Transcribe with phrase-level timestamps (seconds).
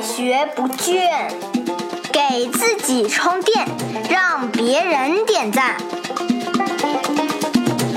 [0.00, 1.30] 学不倦，
[2.10, 3.68] 给自己充电，
[4.08, 5.76] 让别人点赞。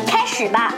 [0.05, 0.75] 开始吧！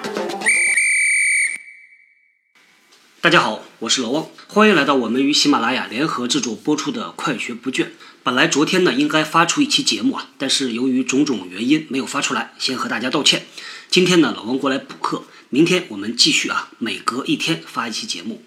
[3.22, 7.84] 大家好，我是老汪，欢迎来到我们与喜马拉雅联合制作播出的《快学不倦》。
[8.24, 13.48] 本来昨天呢应该发出一期节目啊，但是由于种种原因没有发出来，先和大家道歉。
[13.90, 18.44] 今天呢，老汪过来补课，明天我们继续啊，每隔一天发一期节目。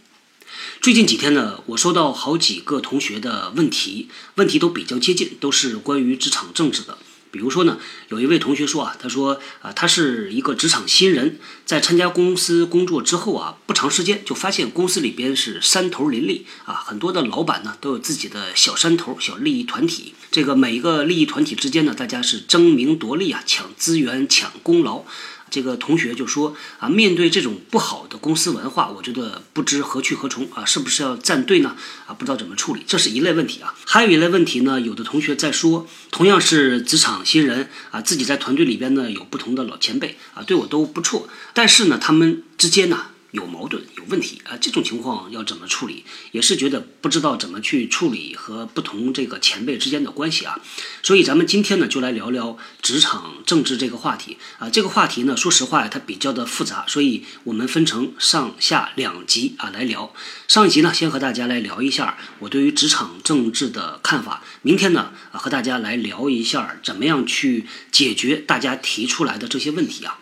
[0.80, 6.98] 最近几天呢，我收到好几个同学的问题，问题都比较接近，都是关于职场政治的。
[7.30, 7.78] 比如说呢，
[8.08, 20.14] 有一位同学说啊，他说啊，他是一个职场新人，在参加公司工作之后啊，不长时间就发现公司里边是山头林立啊，很多的老板呢都有自己的小山头、小利益团体。
[20.30, 25.04] 这个每一个利益团体之间呢，大家是争名夺利啊，抢资源、抢功劳。
[25.50, 31.76] 这个同学就说啊，面对这种不好的公司文化，我觉得不知何去何从啊，是不是要站队呢？
[32.06, 33.74] 啊，不知道怎么处理，这是一类问题啊。
[33.84, 43.06] 还有一类问题呢，有的同学在说，同样是职场新人啊，自己在团队里边呢有不同的老前辈啊，对我都不错，但是呢，他们之间呢。
[43.32, 46.04] 有矛盾、有问题啊，这种情况要怎么处理？
[46.32, 50.58] 也是觉得不知道怎么去处理和不同这个前辈之间的关系啊。
[51.02, 54.70] 所以咱们今天呢，就来聊聊职场政治这个话题啊。
[54.70, 60.14] 这个话题呢，说实话，它比较的复杂，所以我们分成上下两集啊来聊。
[60.46, 64.42] 上一集呢，先和大家来聊一下我对于职场政治的看法。
[64.62, 70.20] 明天呢，和大家来聊一下怎么样去解决大家提出来的这些问题啊。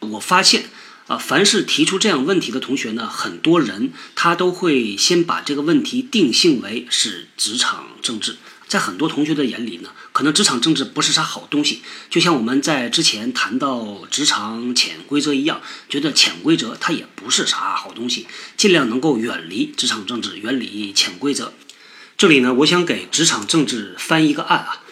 [0.00, 0.64] 我发现。
[1.08, 8.36] 啊，凡是提出这样问题的同学呢，很多人他都会先把这个问题定性为是职场政治。
[8.68, 11.80] 在很多同学的眼里呢，可能职场政治不是啥好东西。
[12.10, 18.26] 就像我们在之前谈到职场潜规则一样，觉得潜规则它也不是啥好东西，
[18.58, 21.54] 尽量能够远离职场政治，远离潜规则。
[22.18, 24.82] 这里呢，我想给职场政治翻一个案啊，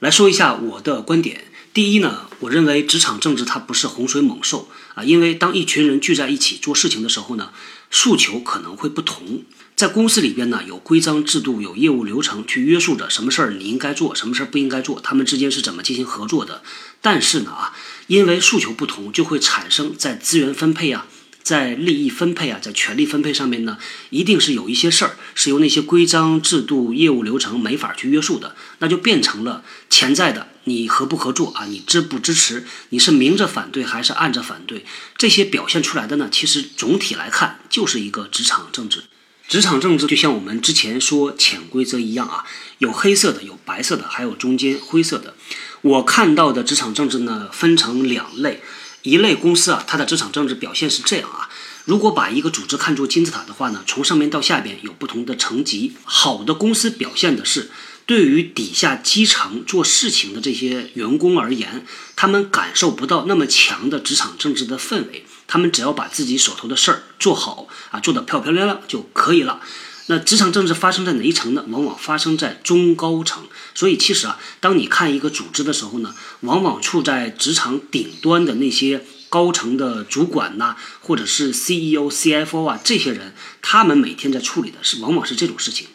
[0.00, 1.44] 来说一下我的观点。
[1.76, 7.50] 第一呢，我认为职场政治它不是洪水猛兽啊，因为当一群人聚在一起做事情的时候呢，
[7.90, 9.42] 诉求可能会不同。
[9.74, 16.62] 在公司里边呢，有规章制度、有业务流程去约束着什么事儿你应该做，什么事儿不应该做，他们之间是怎么进行合作的。
[17.02, 17.76] 但是呢啊，
[18.06, 21.06] 因为诉求不同，就会产生在资源分配啊。
[21.42, 23.76] 在利益分配啊，在权力分配上面呢，
[24.08, 34.84] 一定是有一些事儿是由那些规章制度、业务流程没法去约束的，那就变成了潜在的你合不合作啊，你支不支持，你是明着反对还是暗着反对，
[35.16, 39.04] 这些表现出来的呢，其实总体来看就是一个职场政治。
[39.48, 42.44] 职场政治就像我们之前说潜规则一样啊，
[42.78, 45.36] 有黑色的，有白色的，还有中间灰色的。
[45.82, 48.60] 我看到的职场政治呢，分成两类。
[49.02, 51.48] 一类公司啊，它的职场政治表现是这样啊。
[51.84, 55.92] 如果把一个组织看作金字塔的话呢，从上面到下边有不同的层级。
[56.02, 57.70] 好的公司表现的是，
[58.06, 61.84] 对于底下基层做事情的这些员工而言，
[62.14, 69.60] 他们感受不到那么强的职场政治的氛围，他们只要把自己手头的事儿做好啊，做得漂漂亮亮就可以了。
[70.08, 71.64] 那职场政治发生在哪一层呢？
[71.68, 73.44] 往往发生在中高层。
[73.74, 85.88] 所以其实啊，当你看一个组织的时候呢，往往处在职场顶端的那些高层的主管呐，或者是 CEO、CFO 啊这些人，他们每天在处理的是往往是这种事情。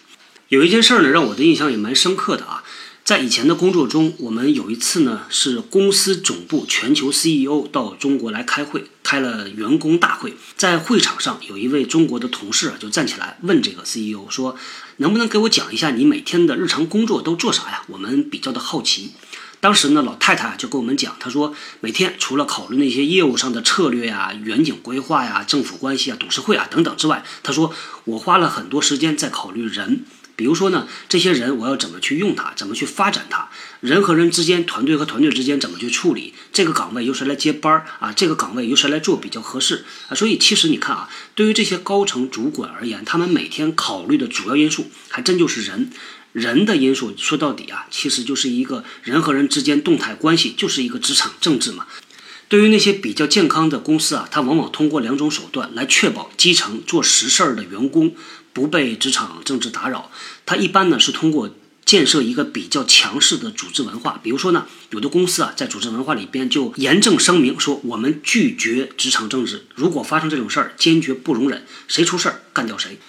[0.51, 2.61] 有一件事儿呢，让我的印象也蛮深刻的啊。
[3.05, 10.33] 在以前的工作中，我们有一次呢，是公司总部全球 CEO 到中国来开会，开了员工大会。
[10.57, 14.57] 在会场上，有一位中国的同事啊就站起来问这个 CEO 说
[14.97, 17.83] ：“能不能给我讲一下你每天的日常工作都做啥呀？
[17.87, 19.11] 我们比较的好奇。”
[19.61, 27.73] 当时呢，老太太就跟我们讲，她说每天除了考虑那些业务上的策略呀、远景规划呀、政府关系啊、董事会啊等等之外，她说
[28.03, 30.03] 我花了很多时间在考虑人。
[30.41, 33.51] 比如说呢，这些人我要怎么去用他，怎么去发展他？
[33.79, 36.33] 人和人之间，团队和团队之间怎么去处理？
[36.51, 38.11] 这个岗位由谁来接班儿啊？
[38.11, 40.15] 这个岗位由谁来做比较合适啊？
[40.15, 45.91] 所以其实你看啊，对于这些高层主管而言，他们每天考虑的主要因素还真就是人。
[46.33, 51.85] 人的因素说到底啊，其实就是一个人和人之间动态关系，就是一个职场政治嘛。
[52.51, 58.13] 对于那些比较健康的公司啊，它往往通过两种手段来确保基层做实事儿的员工。
[58.51, 60.11] 不被职场政治打扰，
[60.45, 61.55] 它一般呢是通过
[61.85, 64.19] 建设一个比较强势的组织文化。
[64.21, 72.99] 比如说呢，有的公司啊，在组织文化里边就严正声明说，我们拒绝职场政治，如果发生这种事儿，坚决不容忍，谁出事儿干掉谁。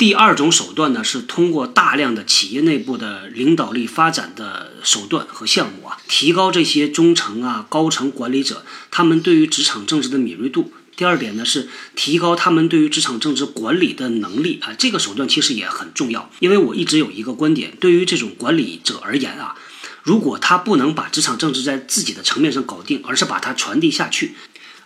[0.00, 10.72] 第二种手段呢，是通过大量的企业内部的领导力发展的手段和项目啊，提高这些中层啊、高层管理者他们对于职场政治的敏锐度。
[10.96, 16.30] 第二点呢是提高他们对于职场政治管理的能力啊，这个手段其实也很重要。
[16.38, 19.54] 因为我一直有一个观点，对于这种管理者而言啊，
[20.02, 24.34] 如果他不能把职场政治在自己的层面上搞定，而是把它传递下去。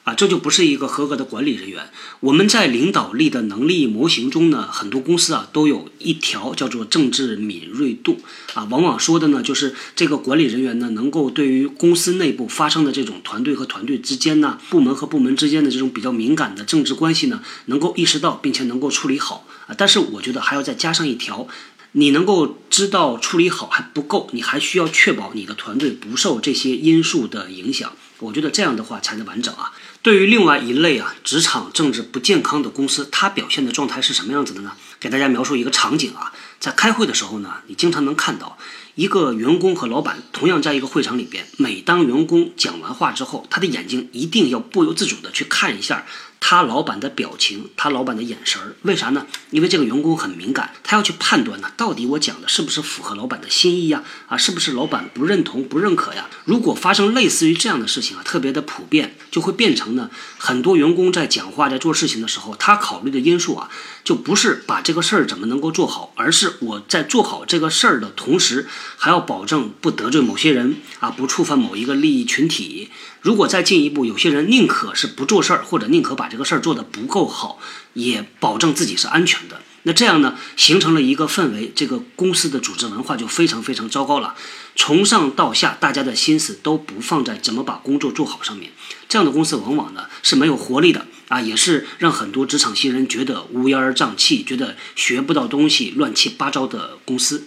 [0.04, 1.90] 啊，这就不是一个合格的管理人员。
[2.20, 8.20] 我们在领导力的能力模型中呢，很多公司啊都有一条叫做政治敏锐度
[8.52, 19.74] 啊，往往说的呢就是这个管理人员呢能够对于公司内部发生的这种团队和团队之间呢、部门和部门之间的这种比较敏感的政治关系呢，能够意识到并且能够处理好啊。
[19.76, 21.48] 但是我觉得还要再加上一条，
[21.92, 27.90] 你能够知道处理好还不够，你还需要确保你的团队不受这些因素的影响。
[28.20, 29.72] 我觉得这样的话才能完整啊。
[30.04, 34.72] 对于另外一类啊，职场政治不健康的公司，它表现的状态是什么样子的呢？
[35.00, 36.30] 给大家描述一个场景啊，
[36.60, 38.58] 在开会的时候呢，你经常能看到
[38.94, 46.06] 一个员工和老板同样在一个会场里边，每当员工讲完话之后，他的眼睛一定要不由自主的去看一下。
[46.46, 49.26] 他老板的表情，他老板的眼神儿，为啥呢？
[49.48, 54.04] 因为这个员工很敏感，他要去判断呢，到底我讲的是不是符合老板的心意呀？
[54.28, 56.28] 啊，是不是老板不认同、不认可呀？
[56.44, 63.70] 如果发生类似于这样的事情啊，特别的普遍，就会变成呢，很多员工在讲话、在做事情的时候，他考虑的因素啊，
[64.04, 72.90] 就不是把这个事儿怎么能够做好，而是我在做好这个事儿的同时，还要保证不得罪某些人啊，不触犯某一个利益群体。
[73.20, 77.58] 如果再进一步，有些人宁可是不做事儿，或者宁可把这个事儿做得不够好，
[77.94, 79.60] 也保证自己是安全的。
[79.86, 84.34] 那这样呢，形成了一个氛围，这个公司的组织文化就非常非常糟糕了。
[84.76, 88.72] 从上到下，大家的心思都不放在怎么把工作做好上面。
[89.08, 97.46] 这样的公司往往呢是没有活力的啊，也是让很多职场新人觉得乌烟瘴气，觉得学不到东西、乱七八糟的公司。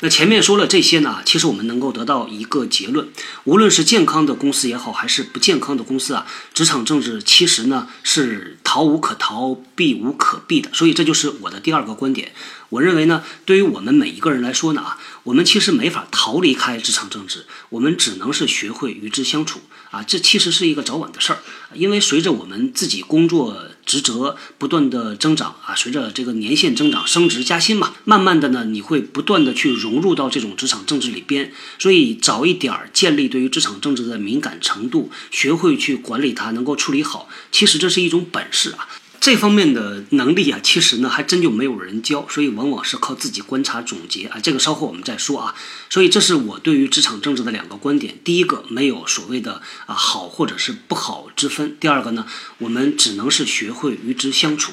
[0.00, 3.08] 那前面说了这些呢，其实我们能够得到一个结论：
[3.42, 6.24] 无论是健康的公司也好，还是不健康的公司啊，
[6.54, 10.70] 职场政治其实呢是逃无可逃、避无可避的。
[10.72, 12.32] 所以这就是我的第二个观点。
[12.68, 20.04] 我认为呢，对于我们每一个人来说呢啊，我们其实没法逃离开职场政治，我们只能是学会与之相处啊。
[20.04, 21.40] 这其实是一个早晚的事儿，
[21.74, 23.64] 因为随着我们自己工作。
[23.88, 31.50] 职责不断的增长啊，随着这个年限增长，升职加薪嘛，慢慢的呢，你会不断的去融入到这种职场政治里边。
[31.78, 38.86] 所以早一点建立对于职场政治的敏感程度，学会去管理它，能够处理好，其实这是一种本事啊。
[39.30, 44.40] 这方面的能力啊，其实呢还真就没有人教，所以往往是靠自己观察总结啊。
[44.42, 45.54] 这个稍后我们再说啊。
[45.90, 52.24] 所以这是我对于职场政治的两个观点：第一个，没有所谓的啊好或者是不好之分；第二个呢，
[52.56, 54.72] 我们只能是学会与之相处。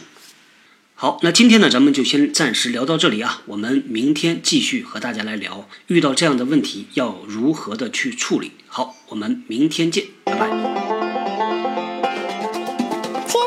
[0.93, 3.41] 好，那今天呢，咱们就先暂时聊到这里啊。
[3.47, 8.53] 我们明天继续和大家来聊，遇到这样的问题要如何的去处理。
[8.67, 10.84] 好，我们明天见，拜拜。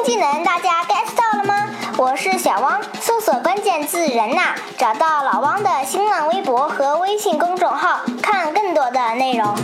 [0.09, 1.69] 技能大家 get 到了吗？
[1.99, 9.55] 我是小汪，搜索关键字“人呐”，找到老汪的新浪微博和微信公众号，看更多的内容。